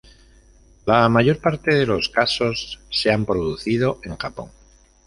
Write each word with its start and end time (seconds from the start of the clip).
La 0.87 1.07
mayor 1.09 1.37
parte 1.37 1.75
de 1.75 1.85
los 1.85 2.09
casos 2.09 2.79
se 2.89 3.11
han 3.11 3.23
producido 3.23 3.99
en 4.03 4.15
Japón. 4.17 4.49